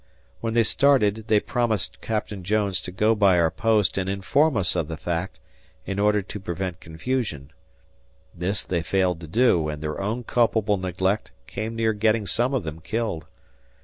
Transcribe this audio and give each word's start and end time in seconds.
When 0.39 0.55
they 0.55 0.63
started 0.63 1.25
they 1.27 1.39
promised 1.39 2.01
Captain 2.01 2.43
Jones 2.43 2.81
to 2.81 2.91
go 2.91 3.13
by 3.13 3.37
our 3.37 3.51
post 3.51 3.99
and 3.99 4.09
inform 4.09 4.57
us 4.57 4.75
of 4.75 4.87
the 4.87 4.97
fact, 4.97 5.39
in 5.85 5.99
order 5.99 6.23
to 6.23 6.39
prevent 6.39 6.79
confusion, 6.79 7.51
this 8.33 8.63
they 8.63 8.81
failed 8.81 9.21
to 9.21 9.27
do 9.27 9.69
and 9.69 9.79
their 9.83 10.01
own 10.01 10.23
culpable 10.23 10.77
neglect 10.77 11.33
came 11.45 11.75
near 11.75 11.93
getting 11.93 12.25
some 12.25 12.55
of 12.55 12.63
them 12.63 12.79
killed. 12.79 13.27